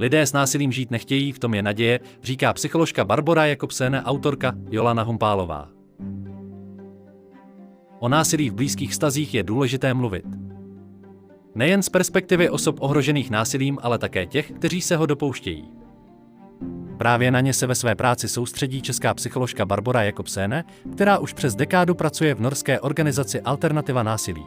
[0.00, 5.02] Lidé s násilím žít nechtějí, v tom je naděje, říká psycholožka Barbara Jakobsene, autorka Jolana
[5.02, 5.68] Humpálová.
[7.98, 10.24] O násilí v blízkých stazích je důležité mluvit.
[11.54, 15.64] Nejen z perspektivy osob ohrožených násilím, ale také těch, kteří se ho dopouštějí.
[16.98, 21.54] Právě na ně se ve své práci soustředí česká psycholožka Barbara Jakobsene, která už přes
[21.54, 24.44] dekádu pracuje v norské organizaci Alternativa násilí.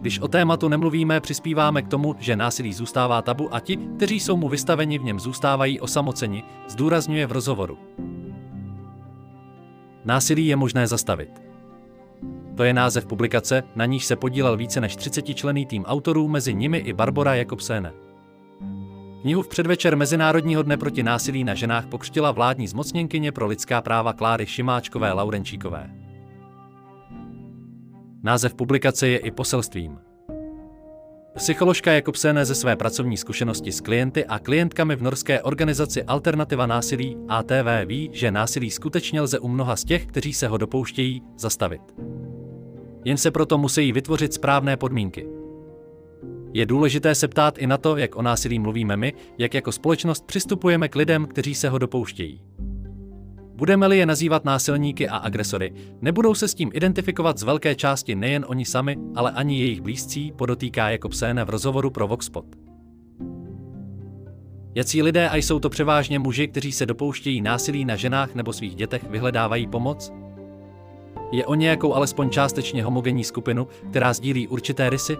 [0.00, 4.36] Když o tématu nemluvíme, přispíváme k tomu, že násilí zůstává tabu a ti, kteří jsou
[4.36, 7.78] mu vystaveni v něm zůstávají osamoceni, zdůrazňuje v rozhovoru.
[10.04, 11.42] Násilí je možné zastavit.
[12.56, 16.54] To je název publikace, na níž se podílel více než 30 člený tým autorů, mezi
[16.54, 17.92] nimi i Barbara Jakobsene.
[19.22, 24.12] Knihu v předvečer Mezinárodního dne proti násilí na ženách pokřtila vládní zmocněnkyně pro lidská práva
[24.12, 25.90] Kláry Šimáčkové Laurenčíkové.
[28.22, 29.98] Název publikace je i poselstvím.
[31.36, 37.16] Psycholožka Jakobsene ze své pracovní zkušenosti s klienty a klientkami v norské organizaci Alternativa násilí
[37.28, 41.82] ATV ví, že násilí skutečně lze u mnoha z těch, kteří se ho dopouštějí, zastavit.
[43.04, 45.28] Jen se proto musí vytvořit správné podmínky.
[46.54, 50.26] Je důležité se ptát i na to, jak o násilí mluvíme my, jak jako společnost
[50.26, 52.42] přistupujeme k lidem, kteří se ho dopouštějí.
[53.58, 58.44] Budeme-li je nazývat násilníky a agresory, nebudou se s tím identifikovat z velké části nejen
[58.48, 62.44] oni sami, ale ani jejich blízcí, podotýká jako pséne v rozhovoru pro Voxpot.
[64.74, 68.74] Jací lidé a jsou to převážně muži, kteří se dopouštějí násilí na ženách nebo svých
[68.74, 70.12] dětech, vyhledávají pomoc?
[71.32, 75.16] Je o nějakou alespoň částečně homogenní skupinu, která sdílí určité rysy?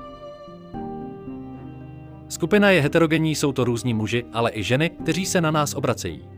[2.29, 6.38] Skupina je heterogenní, jsou to různí muži, ale i ženy, kteří se na nás obracejí.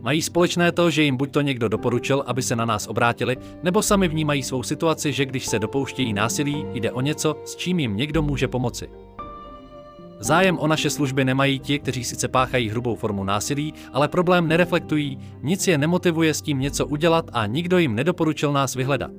[0.00, 3.82] Mají společné to, že jim buď to někdo doporučil, aby se na nás obrátili, nebo
[3.82, 7.96] sami vnímají svou situaci, že když se dopouštějí násilí, jde o něco, s čím jim
[7.96, 8.88] někdo může pomoci.
[10.20, 15.18] Zájem o naše služby nemají ti, kteří sice páchají hrubou formu násilí, ale problém nereflektují,
[15.42, 19.10] nic je nemotivuje s tím něco udělat a nikdo jim nedoporučil nás vyhledat.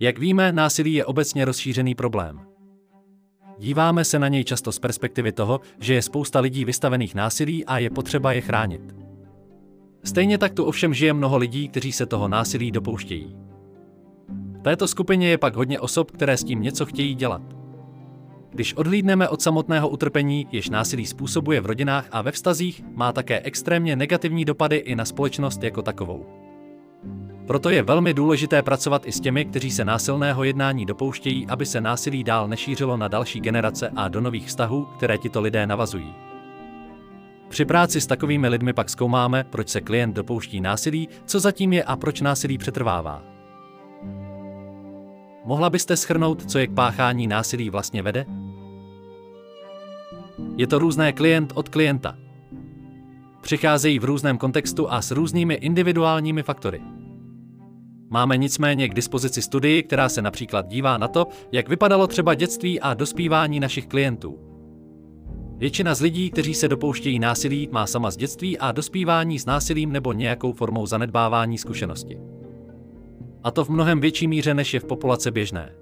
[0.00, 2.53] Jak víme, násilí je obecně rozšířený problém.
[3.58, 7.78] Díváme se na něj často z perspektivy toho, že je spousta lidí vystavených násilí a
[7.78, 8.94] je potřeba je chránit.
[10.04, 13.36] Stejně tak tu ovšem žije mnoho lidí, kteří se toho násilí dopouštějí.
[14.58, 17.42] V této skupině je pak hodně osob, které s tím něco chtějí dělat.
[18.50, 23.40] Když odhlídneme od samotného utrpení, jež násilí způsobuje v rodinách a ve vztazích, má také
[23.40, 26.43] extrémně negativní dopady i na společnost jako takovou.
[27.46, 31.80] Proto je velmi důležité pracovat i s těmi, kteří se násilného jednání dopouštějí, aby se
[31.80, 36.14] násilí dál nešířilo na další generace a do nových vztahů, které tito lidé navazují.
[37.48, 41.84] Při práci s takovými lidmi pak zkoumáme, proč se klient dopouští násilí, co zatím je
[41.84, 43.22] a proč násilí přetrvává.
[45.44, 48.26] Mohla byste schrnout, co je k páchání násilí vlastně vede?
[50.56, 52.16] Je to různé klient od klienta.
[53.40, 56.80] Přicházejí v různém kontextu a s různými individuálními faktory.
[58.10, 62.80] Máme nicméně k dispozici studii, která se například dívá na to, jak vypadalo třeba dětství
[62.80, 64.38] a dospívání našich klientů.
[65.56, 69.92] Většina z lidí, kteří se dopouštějí násilí, má sama z dětství a dospívání s násilím
[69.92, 72.18] nebo nějakou formou zanedbávání zkušenosti.
[73.42, 75.72] A to v mnohem větší míře, než je v populace běžné.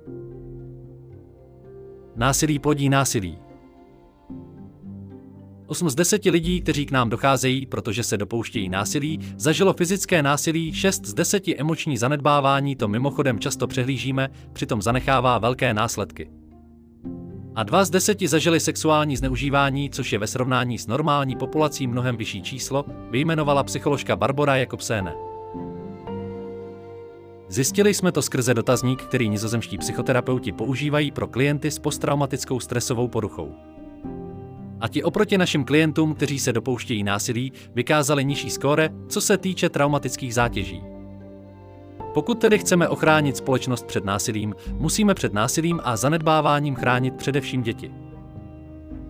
[2.16, 3.38] Násilí plodí násilí.
[5.72, 10.72] 8 z 10 lidí, kteří k nám docházejí, protože se dopouštějí násilí, zažilo fyzické násilí,
[10.72, 16.30] 6 z 10 emoční zanedbávání, to mimochodem často přehlížíme, přitom zanechává velké následky.
[17.54, 22.16] A 2 z 10 zažili sexuální zneužívání, což je ve srovnání s normální populací mnohem
[22.16, 25.14] vyšší číslo, vyjmenovala psycholožka Barbara Jakobséne.
[27.48, 33.71] Zjistili jsme to skrze dotazník, který nizozemští psychoterapeuti používají pro klienty s posttraumatickou stresovou poruchou.
[34.82, 39.68] A ti oproti našim klientům, kteří se dopouštějí násilí, vykázali nižší skóre, co se týče
[39.68, 40.82] traumatických zátěží.
[42.14, 47.92] Pokud tedy chceme ochránit společnost před násilím, musíme před násilím a zanedbáváním chránit především děti.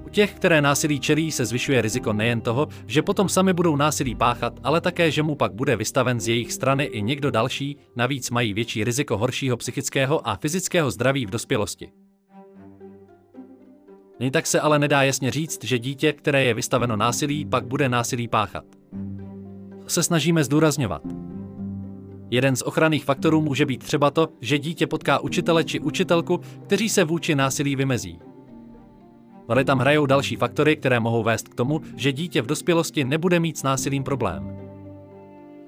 [0.06, 4.14] U těch, které násilí čelí, se zvyšuje riziko nejen toho, že potom sami budou násilí
[4.14, 8.30] páchat, ale také, že mu pak bude vystaven z jejich strany i někdo další, navíc
[8.30, 12.01] mají větší riziko horšího psychického a fyzického zdraví v dospělosti.
[14.22, 17.88] Jen tak se ale nedá jasně říct, že dítě, které je vystaveno násilí, pak bude
[17.88, 18.64] násilí páchat.
[19.86, 21.02] Se snažíme zdůrazňovat.
[22.30, 26.88] Jeden z ochranných faktorů může být třeba to, že dítě potká učitele či učitelku, kteří
[26.88, 28.18] se vůči násilí vymezí.
[29.48, 33.40] Ale tam hrajou další faktory, které mohou vést k tomu, že dítě v dospělosti nebude
[33.40, 34.56] mít s násilím problém.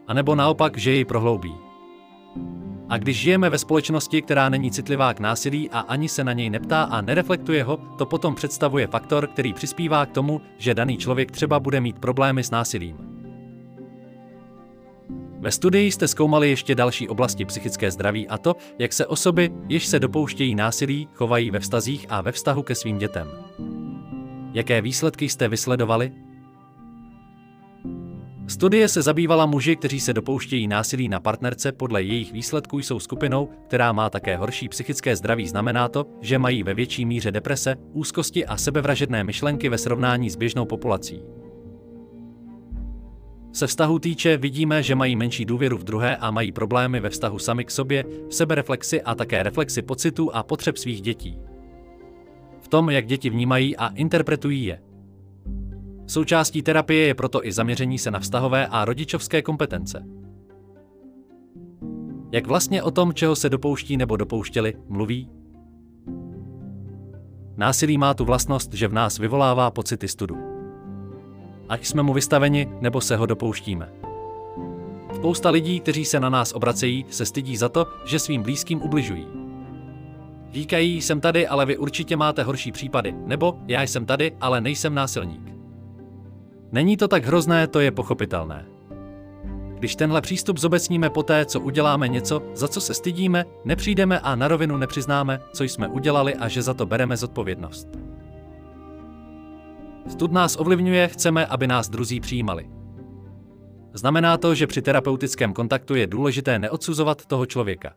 [0.06, 1.54] A nebo naopak, že jej prohloubí.
[2.94, 6.50] A když žijeme ve společnosti, která není citlivá k násilí a ani se na něj
[6.50, 11.30] neptá a nereflektuje ho, to potom představuje faktor, který přispívá k tomu, že daný člověk
[11.30, 12.96] třeba bude mít problémy s násilím.
[15.40, 19.86] Ve studii jste zkoumali ještě další oblasti psychické zdraví a to, jak se osoby, jež
[19.86, 23.28] se dopouštějí násilí, chovají ve vztazích a ve vztahu ke svým dětem.
[24.52, 26.12] Jaké výsledky jste vysledovali?
[28.48, 33.48] Studie se zabývala muži, kteří se dopouštějí násilí na partnerce, podle jejich výsledků jsou skupinou,
[33.66, 35.48] která má také horší psychické zdraví.
[35.48, 40.36] Znamená to, že mají ve větší míře deprese, úzkosti a sebevražedné myšlenky ve srovnání s
[40.36, 41.22] běžnou populací.
[43.52, 47.38] Se vztahu týče vidíme, že mají menší důvěru v druhé a mají problémy ve vztahu
[47.38, 51.38] sami k sobě, v sebereflexi a také reflexi pocitů a potřeb svých dětí.
[52.60, 54.93] V tom, jak děti vnímají a interpretují je.
[56.06, 60.04] Součástí terapie je proto i zaměření se na vztahové a rodičovské kompetence.
[62.32, 65.30] Jak vlastně o tom, čeho se dopouští nebo dopouštěli, mluví?
[67.56, 70.36] Násilí má tu vlastnost, že v nás vyvolává pocity studu.
[71.68, 73.92] Ať jsme mu vystaveni, nebo se ho dopouštíme.
[75.14, 79.26] Spousta lidí, kteří se na nás obracejí, se stydí za to, že svým blízkým ubližují.
[80.52, 84.94] Říkají, jsem tady, ale vy určitě máte horší případy, nebo já jsem tady, ale nejsem
[84.94, 85.53] násilník.
[86.74, 88.66] Není to tak hrozné, to je pochopitelné.
[89.78, 94.48] Když tenhle přístup zobecníme poté, co uděláme něco, za co se stydíme, nepřijdeme a na
[94.48, 97.88] rovinu nepřiznáme, co jsme udělali a že za to bereme zodpovědnost.
[100.08, 102.70] Stud nás ovlivňuje, chceme, aby nás druzí přijímali.
[103.92, 107.94] Znamená to, že při terapeutickém kontaktu je důležité neodsuzovat toho člověka.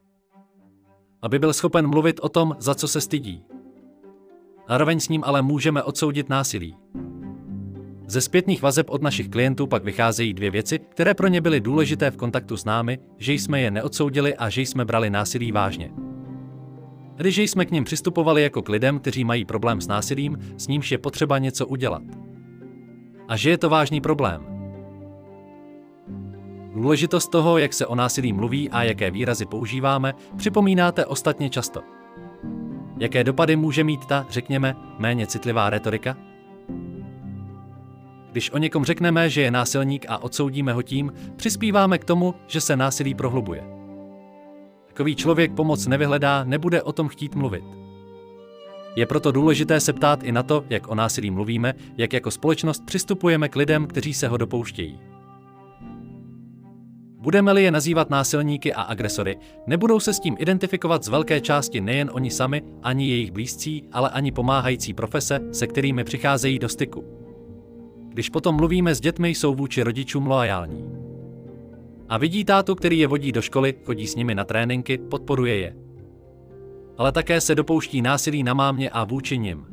[1.21, 3.43] Aby byl schopen mluvit o tom, za co se stydí.
[4.69, 6.75] Zároveň s ním ale můžeme odsoudit násilí.
[8.09, 12.11] Ze zpětných vazeb od našich klientů pak vycházejí dvě věci, které pro ně byly důležité
[12.11, 15.91] v kontaktu s námi, že jsme je neodsoudili a že jsme brali násilí vážně.
[17.17, 20.67] Tedy, že jsme k ním přistupovali jako k lidem, kteří mají problém s násilím, s
[20.67, 22.03] nímž je potřeba něco udělat.
[23.27, 24.41] A že je to vážný problém.
[26.73, 31.81] Důležitost toho, jak se o násilí mluví a jaké výrazy používáme, připomínáte ostatně často.
[32.99, 36.17] Jaké dopady může mít ta, řekněme, méně citlivá retorika?
[38.31, 42.61] Když o někom řekneme, že je násilník a odsoudíme ho tím, přispíváme k tomu, že
[42.61, 43.63] se násilí prohlubuje.
[44.87, 47.63] Takový člověk pomoc nevyhledá, nebude o tom chtít mluvit.
[48.95, 52.85] Je proto důležité se ptát i na to, jak o násilí mluvíme, jak jako společnost
[52.85, 54.99] přistupujeme k lidem, kteří se ho dopouštějí.
[57.19, 59.37] Budeme-li je nazývat násilníky a agresory,
[59.67, 64.09] nebudou se s tím identifikovat z velké části nejen oni sami, ani jejich blízcí, ale
[64.09, 67.26] ani pomáhající profese, se kterými přicházejí do styku.
[68.17, 70.91] Když potom mluvíme s dětmi, jsou vůči rodičům loajální.
[72.09, 75.75] A vidí tátu, který je vodí do školy, chodí s nimi na tréninky, podporuje je.
[76.97, 79.65] Ale také se dopouští násilí na mámě a vůči nim.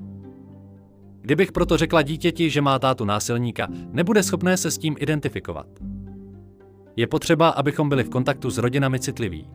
[1.20, 5.67] Kdybych proto řekla dítěti, že má tátu násilníka, nebude schopné se s tím identifikovat.
[6.96, 9.49] Je potřeba, abychom byli v kontaktu s rodinami citliví.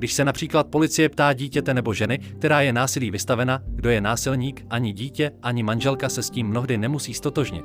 [0.00, 4.66] Když se například policie ptá dítěte nebo ženy, která je násilí vystavena, kdo je násilník,
[4.70, 7.64] ani dítě, ani manželka se s tím mnohdy nemusí stotožnit.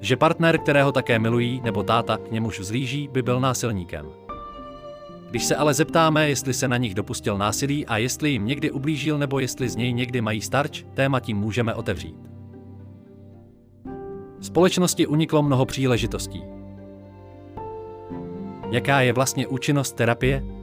[0.00, 4.06] Že partner, kterého také milují, nebo táta k němuž vzlíží, by byl násilníkem.
[5.30, 9.18] Když se ale zeptáme, jestli se na nich dopustil násilí a jestli jim někdy ublížil
[9.18, 12.16] nebo jestli z něj někdy mají starč, téma tím můžeme otevřít.
[14.40, 16.42] Společnosti uniklo mnoho příležitostí.
[18.70, 20.57] Jaká je vlastně účinnost terapie?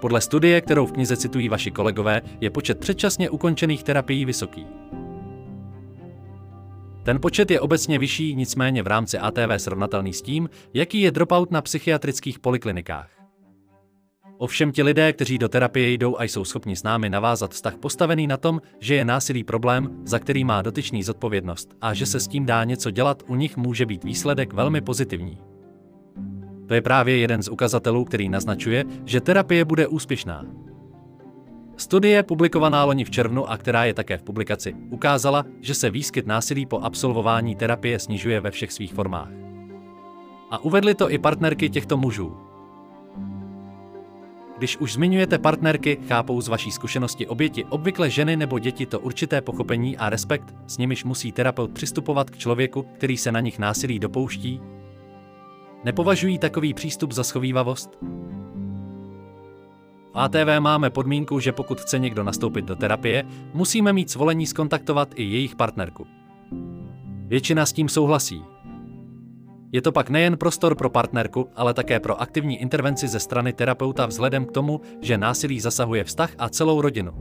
[0.00, 4.66] Podle studie, kterou v knize citují vaši kolegové, je počet předčasně ukončených terapií vysoký.
[7.02, 11.50] Ten počet je obecně vyšší, nicméně v rámci ATV srovnatelný s tím, jaký je dropout
[11.50, 13.10] na psychiatrických poliklinikách.
[14.38, 18.26] Ovšem ti lidé, kteří do terapie jdou a jsou schopni s námi navázat vztah postavený
[18.26, 22.28] na tom, že je násilí problém, za který má dotyčný zodpovědnost a že se s
[22.28, 25.49] tím dá něco dělat, u nich může být výsledek velmi pozitivní.
[26.70, 30.44] To je právě jeden z ukazatelů, který naznačuje, že terapie bude úspěšná.
[31.76, 36.26] Studie, publikovaná loni v červnu a která je také v publikaci, ukázala, že se výskyt
[36.26, 39.28] násilí po absolvování terapie snižuje ve všech svých formách.
[40.50, 42.36] A uvedly to i partnerky těchto mužů.
[44.58, 49.40] Když už zmiňujete partnerky, chápou z vaší zkušenosti oběti, obvykle ženy nebo děti to určité
[49.40, 53.98] pochopení a respekt, s nimiž musí terapeut přistupovat k člověku, který se na nich násilí
[53.98, 54.60] dopouští,
[55.84, 57.98] Nepovažují takový přístup za schovývavost?
[60.12, 65.08] V ATV máme podmínku, že pokud chce někdo nastoupit do terapie, musíme mít svolení skontaktovat
[65.14, 66.06] i jejich partnerku.
[67.26, 68.42] Většina s tím souhlasí.
[69.72, 74.06] Je to pak nejen prostor pro partnerku, ale také pro aktivní intervenci ze strany terapeuta
[74.06, 77.12] vzhledem k tomu, že násilí zasahuje vztah a celou rodinu.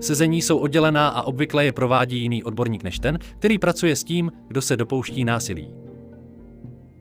[0.00, 4.32] Sezení jsou oddělená a obvykle je provádí jiný odborník než ten, který pracuje s tím,
[4.48, 5.85] kdo se dopouští násilí.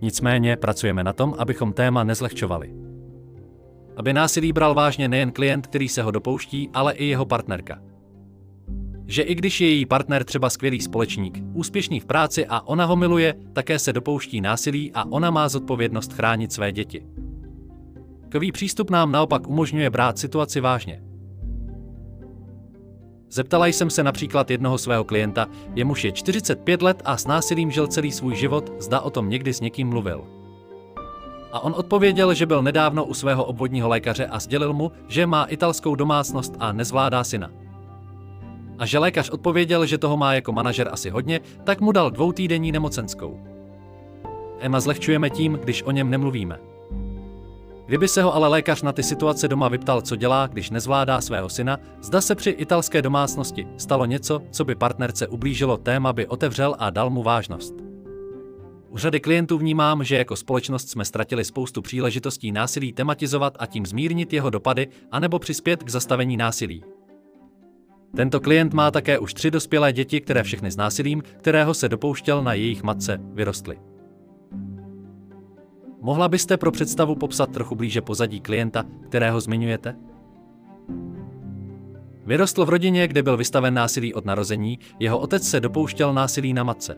[0.01, 2.73] Nicméně pracujeme na tom, abychom téma nezlehčovali.
[3.97, 7.81] Aby násilí bral vážně nejen klient, který se ho dopouští, ale i jeho partnerka.
[9.07, 12.95] Že i když je její partner třeba skvělý společník, úspěšný v práci a ona ho
[12.95, 17.05] miluje, také se dopouští násilí a ona má zodpovědnost chránit své děti.
[18.21, 21.01] Takový přístup nám naopak umožňuje brát situaci vážně.
[23.29, 27.87] Zeptala jsem se například jednoho svého klienta, jemuž je 45 let a s násilím žil
[27.87, 30.25] celý svůj život, zda o tom někdy s někým mluvil.
[31.51, 35.43] A on odpověděl, že byl nedávno u svého obvodního lékaře a sdělil mu, že má
[35.43, 37.51] italskou domácnost a nezvládá syna.
[38.79, 42.71] A že lékař odpověděl, že toho má jako manažer asi hodně, tak mu dal dvoutýdenní
[42.71, 43.39] nemocenskou.
[44.59, 46.59] Emma zlehčujeme tím, když o něm nemluvíme.
[47.85, 51.49] Kdyby se ho ale lékař na ty situace doma vyptal, co dělá, když nezvládá svého
[51.49, 56.75] syna, zda se při italské domácnosti stalo něco, co by partnerce ublížilo, téma by otevřel
[56.79, 57.73] a dal mu vážnost.
[58.89, 63.85] U řady klientů vnímám, že jako společnost jsme ztratili spoustu příležitostí násilí tematizovat a tím
[63.85, 66.83] zmírnit jeho dopady, anebo přispět k zastavení násilí.
[68.15, 72.43] Tento klient má také už tři dospělé děti, které všechny s násilím, kterého se dopouštěl
[72.43, 73.79] na jejich matce, vyrostly.
[76.05, 79.95] Mohla byste pro představu popsat trochu blíže pozadí klienta, kterého zmiňujete?
[82.25, 86.63] Vyrostl v rodině, kde byl vystaven násilí od narození, jeho otec se dopouštěl násilí na
[86.63, 86.97] matce.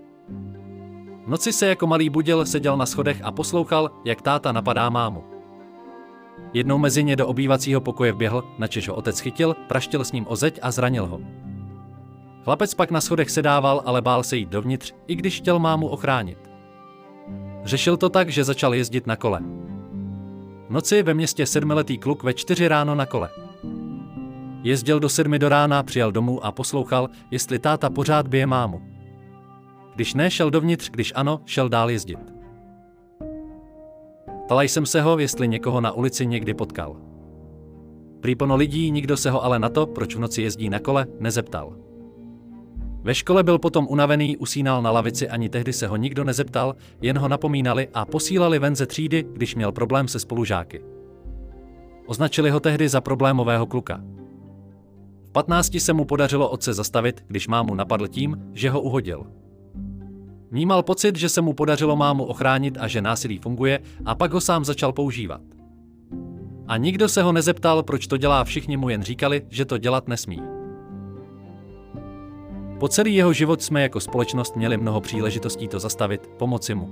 [1.26, 5.24] V noci se jako malý budil, seděl na schodech a poslouchal, jak táta napadá mámu.
[6.54, 10.36] Jednou mezi ně do obývacího pokoje vběhl, načež ho otec chytil, praštil s ním o
[10.36, 11.20] zeď a zranil ho.
[12.44, 16.47] Chlapec pak na schodech sedával, ale bál se jít dovnitř, i když chtěl mámu ochránit.
[17.68, 19.42] Řešil to tak, že začal jezdit na kole.
[20.70, 23.30] Noci ve městě sedmiletý kluk ve čtyři ráno na kole.
[24.64, 28.82] Jezdil do sedmi do rána, přijel domů a poslouchal, jestli táta pořád bije mámu.
[29.96, 32.20] Když ne, šel dovnitř, když ano, šel dál jezdit.
[34.46, 36.96] Ptala jsem se ho, jestli někoho na ulici někdy potkal.
[38.22, 41.87] Prý lidí, nikdo se ho ale na to, proč v noci jezdí na kole, nezeptal.
[43.08, 47.18] Ve škole byl potom unavený, usínal na lavici, ani tehdy se ho nikdo nezeptal, jen
[47.18, 50.82] ho napomínali a posílali ven ze třídy, když měl problém se spolužáky.
[52.06, 54.02] Označili ho tehdy za problémového kluka.
[55.26, 59.28] V 15 se mu podařilo otce zastavit, když mámu napadl tím, že ho uhodil.
[60.52, 64.42] Vnímal pocit, že se mu podařilo mámu ochránit a že násilí funguje, a pak ho
[64.42, 65.42] sám začal používat.
[66.68, 70.08] A nikdo se ho nezeptal, proč to dělá, všichni mu jen říkali, že to dělat
[70.08, 70.57] nesmí.
[72.80, 76.90] Po celý jeho život jsme jako společnost měli mnoho příležitostí to zastavit, pomoci mu.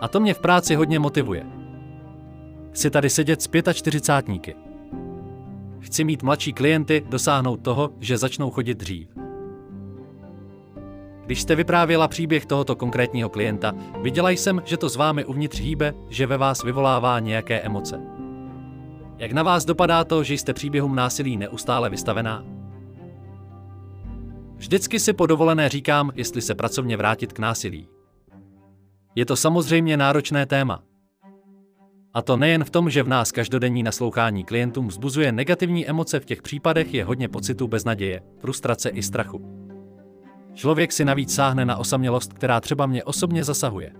[0.00, 1.46] A to mě v práci hodně motivuje.
[2.72, 4.56] Chci tady sedět s 45
[5.80, 9.08] Chci mít mladší klienty dosáhnout toho, že začnou chodit dřív.
[11.26, 15.94] Když jste vyprávěla příběh tohoto konkrétního klienta, viděla jsem, že to s vámi uvnitř hýbe,
[16.08, 18.00] že ve vás vyvolává nějaké emoce.
[19.18, 22.57] Jak na vás dopadá to, že jste příběhům násilí neustále vystavená?
[24.58, 27.88] Vždycky si po dovolené říkám, jestli se pracovně vrátit k násilí.
[29.14, 30.82] Je to samozřejmě náročné téma.
[32.14, 36.24] A to nejen v tom, že v nás každodenní naslouchání klientům vzbuzuje negativní emoce, v
[36.24, 39.68] těch případech je hodně pocitů beznaděje, frustrace i strachu.
[40.54, 43.92] Člověk si navíc sáhne na osamělost, která třeba mě osobně zasahuje.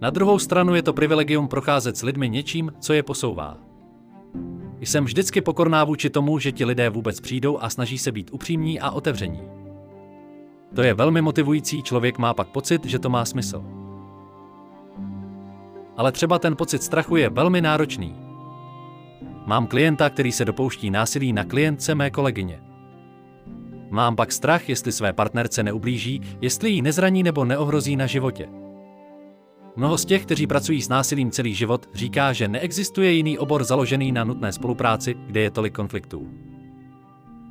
[0.00, 3.69] Na druhou stranu je to privilegium procházet s lidmi něčím, co je posouvá.
[4.80, 8.80] Jsem vždycky pokorná vůči tomu, že ti lidé vůbec přijdou a snaží se být upřímní
[8.80, 9.40] a otevření.
[10.74, 13.64] To je velmi motivující, člověk má pak pocit, že to má smysl.
[15.96, 18.14] Ale třeba ten pocit strachu je velmi náročný.
[19.46, 22.62] Mám klienta, který se dopouští násilí na klientce mé kolegyně.
[23.90, 28.48] Mám pak strach, jestli své partnerce neublíží, jestli ji nezraní nebo neohrozí na životě.
[29.76, 34.12] Mnoho z těch, kteří pracují s násilím celý život, říká, že neexistuje jiný obor založený
[34.12, 36.28] na nutné spolupráci, kde je tolik konfliktů.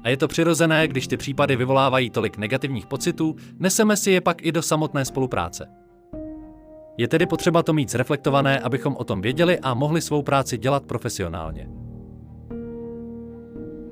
[0.03, 4.45] A je to přirozené, když ty případy vyvolávají tolik negativních pocitů, neseme si je pak
[4.45, 5.67] i do samotné spolupráce.
[6.97, 10.85] Je tedy potřeba to mít zreflektované, abychom o tom věděli a mohli svou práci dělat
[10.85, 11.69] profesionálně.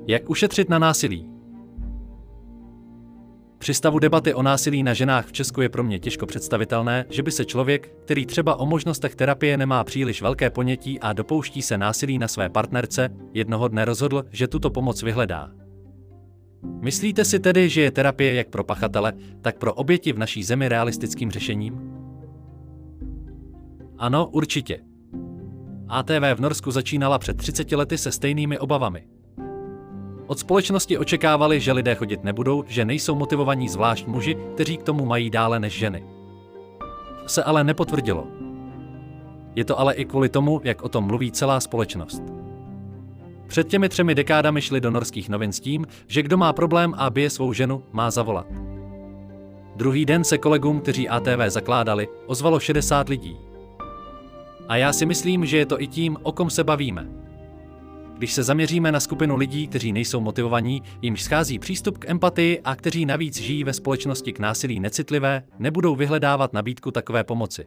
[0.06, 1.37] Jak ušetřit na násilí?
[3.58, 7.22] Při stavu debaty o násilí na ženách v Česku je pro mě těžko představitelné, že
[7.22, 11.78] by se člověk, který třeba o možnostech terapie nemá příliš velké ponětí a dopouští se
[11.78, 15.50] násilí na své partnerce, jednoho dne rozhodl, že tuto pomoc vyhledá.
[16.80, 20.68] Myslíte si tedy, že je terapie jak pro pachatele, tak pro oběti v naší zemi
[20.68, 21.80] realistickým řešením?
[23.98, 24.80] Ano, určitě.
[25.88, 29.17] ATV v Norsku začínala před 30 lety se stejnými obavami.
[30.28, 35.06] Od společnosti očekávali, že lidé chodit nebudou, že nejsou motivovaní zvlášť muži, kteří k tomu
[35.06, 36.04] mají dále než ženy.
[37.26, 38.26] Se ale nepotvrdilo.
[39.56, 42.22] Je to ale i kvůli tomu, jak o tom mluví celá společnost.
[43.46, 47.10] Před těmi třemi dekádami šli do norských novin s tím, že kdo má problém a
[47.10, 48.46] bije svou ženu, má zavolat.
[49.76, 53.36] Druhý den se kolegům, kteří ATV zakládali, ozvalo 60 lidí.
[54.68, 57.27] A já si myslím, že je to i tím, o kom se bavíme.
[58.18, 62.76] Když se zaměříme na skupinu lidí, kteří nejsou motivovaní, jimž schází přístup k empatii a
[62.76, 67.66] kteří navíc žijí ve společnosti k násilí necitlivé, nebudou vyhledávat nabídku takové pomoci.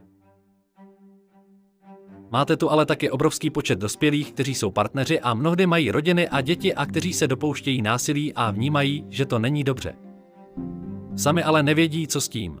[2.30, 6.40] Máte tu ale taky obrovský počet dospělých, kteří jsou partneři a mnohdy mají rodiny a
[6.40, 9.94] děti a kteří se dopouštějí násilí a vnímají, že to není dobře.
[11.16, 12.60] Sami ale nevědí, co s tím.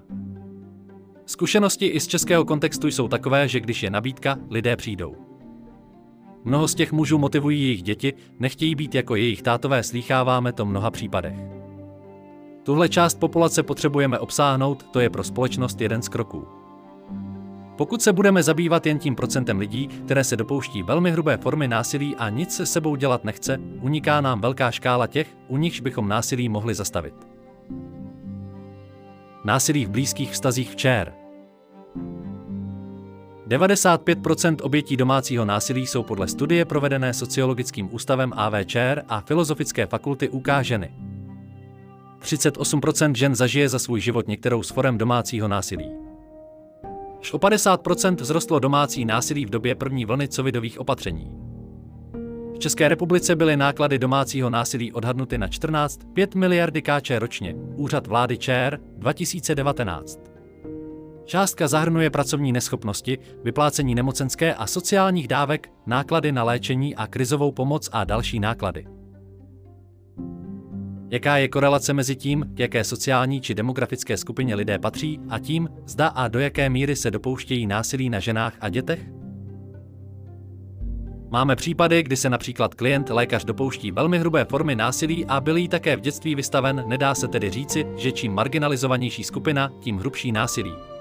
[1.26, 5.31] Zkušenosti i z českého kontextu jsou takové, že když je nabídka, lidé přijdou.
[6.44, 10.90] Mnoho z těch mužů motivují jejich děti, nechtějí být jako jejich tátové, slýcháváme to mnoha
[10.90, 11.36] případech.
[12.62, 16.46] Tuhle část populace potřebujeme obsáhnout, to je pro společnost jeden z kroků.
[17.76, 22.16] Pokud se budeme zabývat jen tím procentem lidí, které se dopouští velmi hrubé formy násilí
[22.16, 26.48] a nic se sebou dělat nechce, uniká nám velká škála těch, u nichž bychom násilí
[26.48, 27.14] mohli zastavit.
[29.44, 31.21] Násilí v blízkých vztazích včer.
[33.52, 40.48] 95% obětí domácího násilí jsou podle studie provedené sociologickým ústavem AVČR a Filozofické fakulty UK
[40.60, 40.92] ženy.
[42.22, 45.90] 38% žen zažije za svůj život některou z forem domácího násilí.
[47.20, 51.32] Až o 50% vzrostlo domácí násilí v době první vlny covidových opatření.
[52.54, 58.38] V České republice byly náklady domácího násilí odhadnuty na 14,5 miliardy KČ ročně, úřad vlády
[58.38, 60.31] ČR 2019.
[61.24, 67.88] Částka zahrnuje pracovní neschopnosti, vyplácení nemocenské a sociálních dávek, náklady na léčení a krizovou pomoc
[67.92, 68.86] a další náklady.
[71.10, 75.68] Jaká je korelace mezi tím, k jaké sociální či demografické skupině lidé patří, a tím,
[75.86, 79.00] zda a do jaké míry se dopouštějí násilí na ženách a dětech?
[81.30, 85.68] Máme případy, kdy se například klient lékař dopouští velmi hrubé formy násilí a byl jí
[85.68, 90.91] také v dětství vystaven, nedá se tedy říci, že čím marginalizovanější skupina, tím hrubší násilí.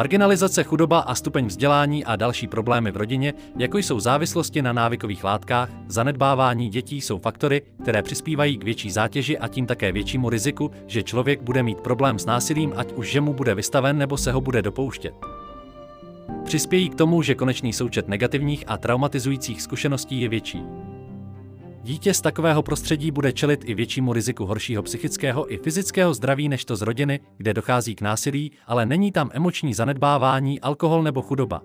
[0.00, 5.24] Marginalizace, chudoba a stupeň vzdělání a další problémy v rodině, jako jsou závislosti na návykových
[5.24, 10.70] látkách, zanedbávání dětí jsou faktory, které přispívají k větší zátěži a tím také většímu riziku,
[10.86, 14.32] že člověk bude mít problém s násilím, ať už že mu bude vystaven nebo se
[14.32, 15.14] ho bude dopouštět.
[16.44, 20.62] Přispějí k tomu, že konečný součet negativních a traumatizujících zkušeností je větší.
[21.82, 26.64] Dítě z takového prostředí bude čelit i většímu riziku horšího psychického i fyzického zdraví než
[26.64, 31.62] to z rodiny, kde dochází k násilí, ale není tam emoční zanedbávání, alkohol nebo chudoba.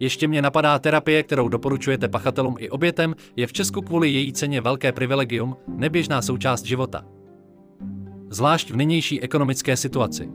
[0.00, 4.60] Ještě mě napadá terapie, kterou doporučujete pachatelům i obětem, je v Česku kvůli její ceně
[4.60, 7.04] velké privilegium, neběžná součást života.
[8.30, 10.30] Zvlášť v nynější ekonomické situaci.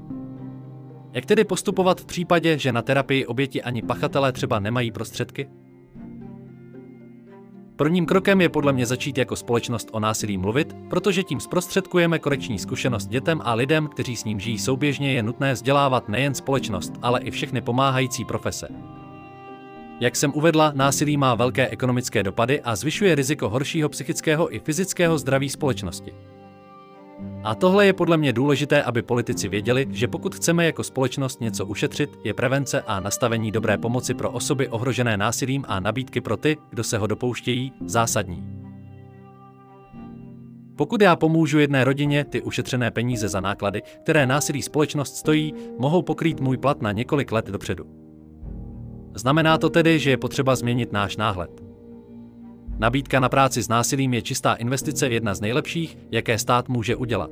[1.14, 5.50] Jak tedy postupovat v případě, že na terapii oběti ani pachatelé třeba nemají prostředky?
[7.78, 12.60] Prvním krokem je podle mě začít jako společnost o násilí mluvit, protože tím zprostředkujeme koreční
[12.60, 17.22] zkušenost dětem a lidem, kteří s ním žijí souběžně, je nutné vzdělávat nejen společnost, ale
[17.22, 18.68] i všechny pomáhající profese.
[20.00, 25.18] Jak jsem uvedla, násilí má velké ekonomické dopady a zvyšuje riziko horšího psychického i fyzického
[25.18, 26.14] zdraví společnosti.
[27.48, 31.66] A tohle je podle mě důležité, aby politici věděli, že pokud chceme jako společnost něco
[31.66, 36.58] ušetřit, je prevence a nastavení dobré pomoci pro osoby ohrožené násilím a nabídky pro ty,
[36.70, 38.44] kdo se ho dopouštějí, zásadní.
[40.76, 46.02] Pokud já pomůžu jedné rodině, ty ušetřené peníze za náklady, které násilí společnost stojí, mohou
[46.02, 47.86] pokrýt můj plat na několik let dopředu.
[49.16, 51.67] Znamená to tedy, že je potřeba změnit náš náhled.
[52.80, 57.32] Nabídka na práci s násilím je čistá investice jedna z nejlepších, jaké stát může udělat.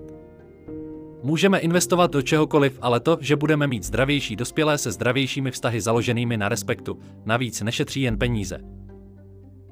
[1.23, 6.37] Můžeme investovat do čehokoliv, ale to, že budeme mít zdravější dospělé se zdravějšími vztahy založenými
[6.37, 8.59] na respektu, navíc nešetří jen peníze.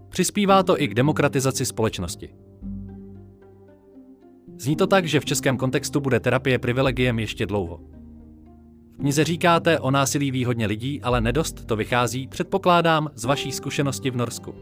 [0.10, 2.30] Přispívá to i k demokratizaci společnosti.
[4.58, 7.80] Zní to tak, že v českém kontextu bude terapie privilegiem ještě dlouho.
[8.94, 14.12] V knize říkáte o násilí výhodně lidí, ale nedost to vychází, předpokládám, z vaší zkušenosti
[14.12, 14.56] v Norsku.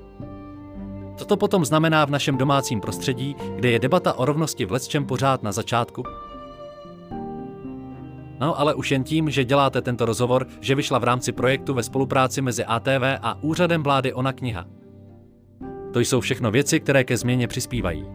[1.21, 5.05] Co to potom znamená v našem domácím prostředí, kde je debata o rovnosti v lecčem
[5.05, 6.03] pořád na začátku?
[8.39, 11.83] No, ale už jen tím, že děláte tento rozhovor, že vyšla v rámci projektu ve
[11.83, 14.65] spolupráci mezi ATV a úřadem vlády Ona kniha.
[15.93, 18.05] To jsou všechno věci, které ke změně přispívají.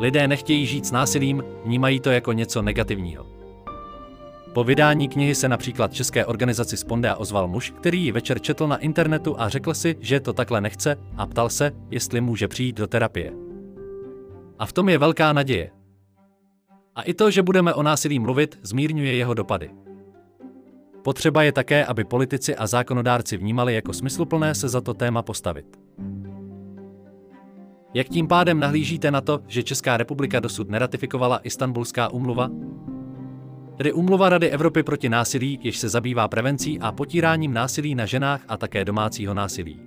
[0.00, 3.33] Lidé nechtějí žít s násilím, vnímají to jako něco negativního.
[4.54, 8.76] Po vydání knihy se například české organizaci Spondea ozval muž, který ji večer četl na
[8.76, 12.86] internetu a řekl si, že to takhle nechce a ptal se, jestli může přijít do
[12.86, 13.32] terapie.
[14.58, 15.70] A v tom je velká naděje.
[16.94, 19.70] A i to, že budeme o násilí mluvit, zmírňuje jeho dopady.
[21.02, 25.66] Potřeba je také, aby politici a zákonodárci vnímali jako smysluplné se za to téma postavit.
[27.94, 32.50] Jak tím pádem nahlížíte na to, že Česká republika dosud neratifikovala Istanbulská úmluva?
[33.76, 38.40] Tedy úmluva Rady Evropy proti násilí, jež se zabývá prevencí a potíráním násilí na ženách
[38.48, 39.80] a také domácího násilí.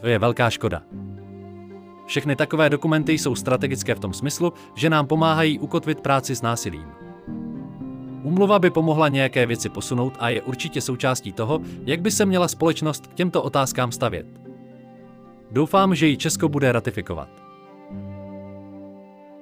[0.00, 0.82] To je velká škoda.
[2.06, 6.86] Všechny takové dokumenty jsou strategické v tom smyslu, že nám pomáhají ukotvit práci s násilím.
[8.22, 12.48] Úmluva by pomohla nějaké věci posunout a je určitě součástí toho, jak by se měla
[12.48, 14.26] společnost k těmto otázkám stavět.
[15.50, 17.47] Doufám, že ji Česko bude ratifikovat.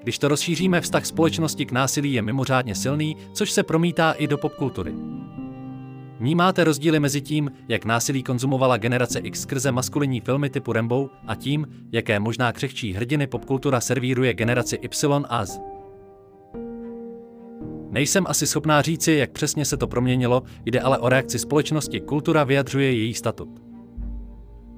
[0.07, 4.39] Když to rozšíříme, vztah společnosti k násilí je mimořádně silný, což se promítá i do
[4.39, 4.95] popkultury.
[6.19, 11.35] Vnímáte rozdíly mezi tím, jak násilí konzumovala generace X skrze maskulinní filmy typu Rambo a
[11.35, 15.61] tím, jaké možná křehčí hrdiny popkultura servíruje generaci Y a Z.
[17.91, 22.45] Nejsem asi schopná říci, jak přesně se to proměnilo, jde ale o reakci společnosti, kultura
[22.45, 23.66] vyjadřuje její statut.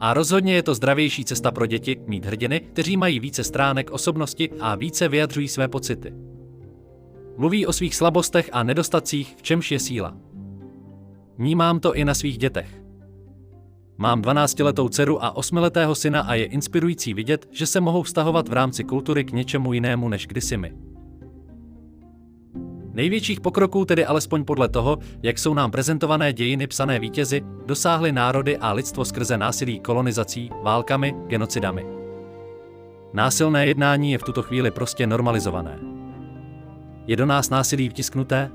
[0.00, 4.50] A rozhodně je to zdravější cesta pro děti mít hrdiny, kteří mají více stránek osobnosti
[4.60, 6.12] a více vyjadřují své pocity.
[7.36, 10.16] Mluví o svých slabostech a nedostatcích, v čemž je síla.
[11.38, 12.82] Vnímám to i na svých dětech.
[13.98, 18.52] Mám 12-letou dceru a 8-letého syna a je inspirující vidět, že se mohou vztahovat v
[18.52, 20.72] rámci kultury k něčemu jinému než kdysi my.
[22.92, 28.56] Největších pokroků tedy alespoň podle toho, jak jsou nám prezentované dějiny psané vítězy, dosáhly národy
[28.56, 31.86] a lidstvo skrze násilí kolonizací, válkami, genocidami.
[33.12, 35.78] Násilné jednání je v tuto chvíli prostě normalizované.
[37.06, 38.50] Je do nás násilí vtisknuté?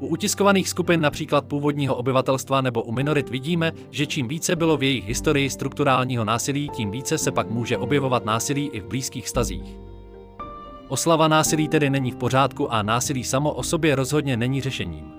[0.00, 4.82] U utiskovaných skupin například původního obyvatelstva nebo u minorit vidíme, že čím více bylo v
[4.82, 9.85] jejich historii strukturálního násilí, tím více se pak může objevovat násilí i v blízkých stazích.
[10.88, 15.12] Oslava násilí tedy není v pořádku a násilí samo o sobě rozhodně není řešením.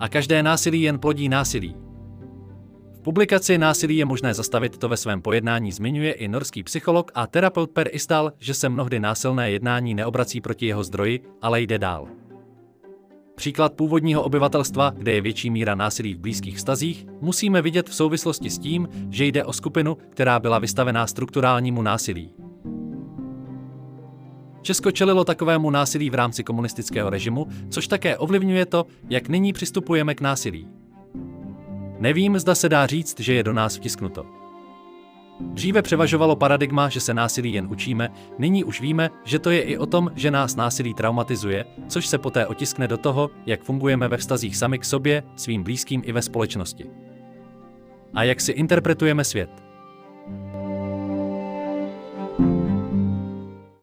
[0.00, 1.76] A každé násilí jen plodí násilí.
[2.94, 7.26] V publikaci Násilí je možné zastavit to ve svém pojednání zmiňuje i norský psycholog a
[7.26, 12.08] terapeut Per Istal, že se mnohdy násilné jednání neobrací proti jeho zdroji, ale jde dál.
[13.34, 18.50] Příklad původního obyvatelstva, kde je větší míra násilí v blízkých vztazích, musíme vidět v souvislosti
[18.50, 22.43] s tím, že jde o skupinu, která byla vystavená strukturálnímu násilí.
[24.64, 30.14] Česko čelilo takovému násilí v rámci komunistického režimu, což také ovlivňuje to, jak nyní přistupujeme
[30.14, 30.68] k násilí.
[31.98, 34.26] Nevím, zda se dá říct, že je do nás vtisknuto.
[35.40, 39.78] Dříve převažovalo paradigma, že se násilí jen učíme, nyní už víme, že to je i
[39.78, 44.16] o tom, že nás násilí traumatizuje, což se poté otiskne do toho, jak fungujeme ve
[44.16, 46.90] vztazích sami k sobě, svým blízkým i ve společnosti.
[48.14, 49.63] A jak si interpretujeme svět.